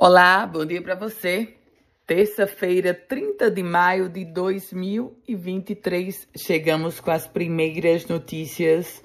[0.00, 1.54] Olá, bom dia para você.
[2.06, 9.02] Terça-feira, 30 de maio de 2023, chegamos com as primeiras notícias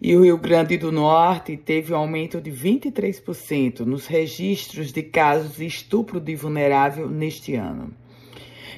[0.00, 5.56] e o Rio Grande do Norte teve um aumento de 23% nos registros de casos
[5.56, 7.92] de estupro de vulnerável neste ano.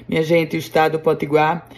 [0.07, 1.69] Minha gente, o estado do Potiguar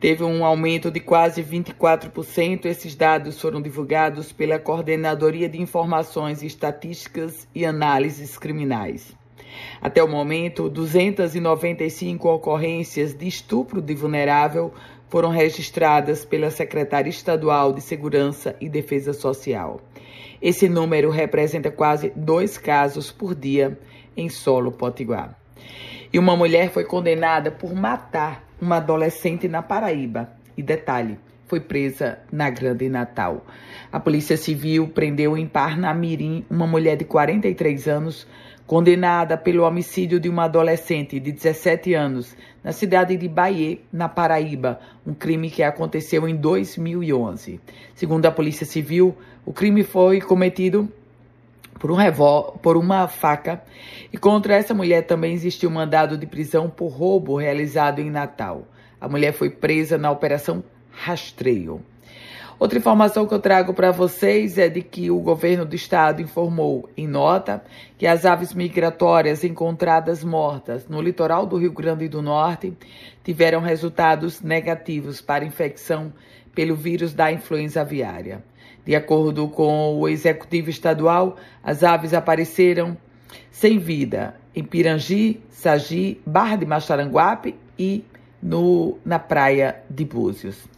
[0.00, 2.64] teve um aumento de quase 24%.
[2.64, 9.14] Esses dados foram divulgados pela Coordenadoria de Informações, Estatísticas e Análises Criminais.
[9.80, 14.72] Até o momento, 295 ocorrências de estupro de vulnerável
[15.08, 19.80] foram registradas pela Secretaria Estadual de Segurança e Defesa Social.
[20.40, 23.78] Esse número representa quase dois casos por dia
[24.16, 25.38] em solo potiguar.
[26.12, 30.30] E uma mulher foi condenada por matar uma adolescente na Paraíba.
[30.56, 33.46] E detalhe, foi presa na Grande Natal.
[33.92, 38.26] A Polícia Civil prendeu em Parnamirim uma mulher de 43 anos
[38.66, 44.80] condenada pelo homicídio de uma adolescente de 17 anos na cidade de Bahia, na Paraíba,
[45.06, 47.60] um crime que aconteceu em 2011.
[47.94, 50.90] Segundo a Polícia Civil, o crime foi cometido
[51.78, 53.62] por, um revol por uma faca
[54.12, 58.66] e contra essa mulher também existiu um mandado de prisão por roubo realizado em Natal.
[59.00, 60.64] A mulher foi presa na Operação
[60.96, 61.82] Rastreio.
[62.58, 66.88] Outra informação que eu trago para vocês é de que o governo do estado informou
[66.96, 67.62] em nota
[67.98, 72.72] que as aves migratórias encontradas mortas no litoral do Rio Grande do Norte
[73.22, 76.10] tiveram resultados negativos para infecção
[76.54, 78.42] pelo vírus da influenza aviária.
[78.86, 82.96] De acordo com o executivo estadual, as aves apareceram
[83.50, 88.02] sem vida em Pirangi, Sagi, Barra de Macharanguape e
[88.42, 90.75] no, na praia de Búzios.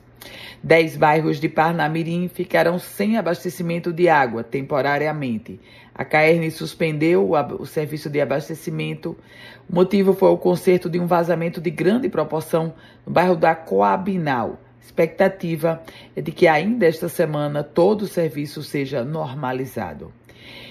[0.62, 5.60] Dez bairros de Parnamirim ficarão sem abastecimento de água temporariamente.
[5.94, 9.16] A Caerne suspendeu o, serviço de abastecimento.
[9.70, 12.74] O motivo foi o conserto de um vazamento de grande proporção
[13.06, 14.60] no bairro da Coabinal.
[14.80, 15.82] Expectativa
[16.16, 20.12] é de que ainda esta semana todo o serviço seja normalizado.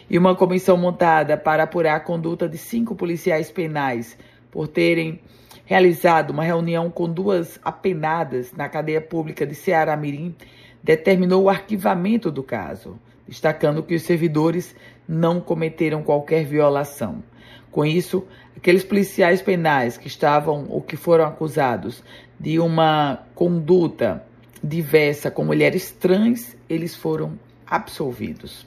[0.09, 4.17] E uma comissão montada para apurar a conduta de cinco policiais penais
[4.51, 5.21] por terem
[5.67, 10.33] realizado uma reunião com duas apenadas na cadeia pública de Ceará Mirim,
[10.81, 12.97] determinou o arquivamento do caso,
[13.27, 14.73] destacando que os servidores
[15.05, 17.21] não cometeram qualquer violação.
[17.69, 22.01] Com isso, aqueles policiais penais que estavam ou que foram acusados
[22.39, 24.23] de uma conduta
[24.63, 28.65] diversa com mulheres trans, eles foram absolvidos.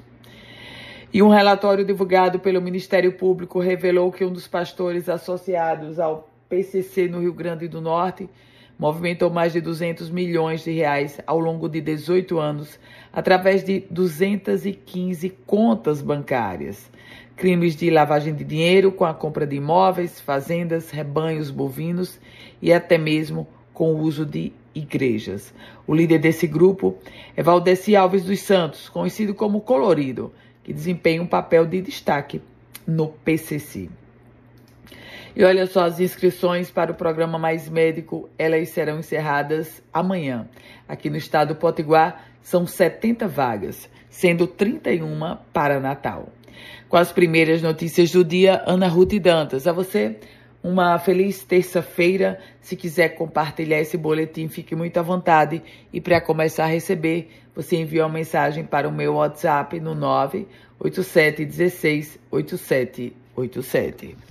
[1.10, 7.06] E um relatório divulgado pelo Ministério Público revelou que um dos pastores associados ao PCC
[7.06, 8.28] no Rio Grande do Norte
[8.76, 12.76] movimentou mais de 200 milhões de reais ao longo de 18 anos
[13.12, 16.90] através de 215 contas bancárias.
[17.36, 22.18] Crimes de lavagem de dinheiro com a compra de imóveis, fazendas, rebanhos bovinos
[22.60, 25.54] e até mesmo com o uso de igrejas.
[25.86, 26.98] O líder desse grupo
[27.36, 30.32] é Valdeci Alves dos Santos, conhecido como Colorido,
[30.64, 32.42] que desempenha um papel de destaque
[32.86, 33.88] no PCC.
[35.34, 40.48] E olha só, as inscrições para o programa Mais Médico, elas serão encerradas amanhã.
[40.88, 46.28] Aqui no estado do Potiguar, são 70 vagas, sendo 31 para Natal.
[46.88, 49.66] Com as primeiras notícias do dia, Ana Ruth Dantas.
[49.66, 50.16] A você,
[50.62, 52.40] uma feliz terça-feira.
[52.60, 55.62] Se quiser compartilhar esse boletim, fique muito à vontade.
[55.92, 61.44] E para começar a receber, você envia uma mensagem para o meu WhatsApp no 987
[61.44, 64.29] 16 8787.